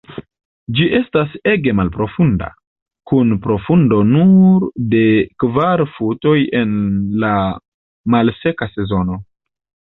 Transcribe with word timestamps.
Ĝi 0.77 0.85
estas 0.99 1.35
ege 1.51 1.73
malprofunda, 1.79 2.47
kun 3.11 3.37
profundo 3.45 4.01
nur 4.13 4.67
de 4.95 5.05
kvar 5.45 5.87
futoj 6.01 6.37
en 6.63 6.75
la 7.27 7.37
malseka 8.17 8.73
sezono. 8.77 9.25